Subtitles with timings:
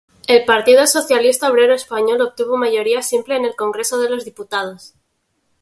[0.27, 4.95] El Partido Socialista Obrero Español obtuvo mayoría simple en el Congreso de los Diputados.